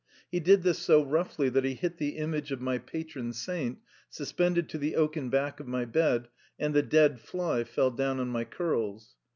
[0.31, 3.77] He did this so roughly that he hit the image of my patron saint
[4.09, 6.27] suspended to the oaken back of my bed,
[6.57, 9.13] and the dead fly fell down on my curls.